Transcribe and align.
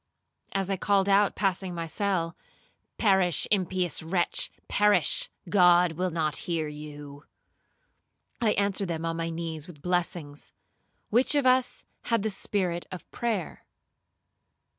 As 0.53 0.65
they 0.65 0.77
called 0.77 1.07
out, 1.07 1.35
passing 1.35 1.75
my 1.75 1.85
cell, 1.85 2.35
'Perish, 2.97 3.47
impious 3.51 4.01
wretch, 4.01 4.49
perish,—God 4.67 5.91
will 5.91 6.09
not 6.09 6.37
hear 6.49 6.67
you,' 6.67 7.25
I 8.41 8.53
answered 8.53 8.87
them 8.87 9.05
on 9.05 9.15
my 9.15 9.29
knees 9.29 9.67
with 9.67 9.83
blessings,—which 9.83 11.35
of 11.35 11.45
us 11.45 11.83
had 12.05 12.23
the 12.23 12.31
spirit 12.31 12.87
of 12.91 13.07
prayer? 13.11 13.63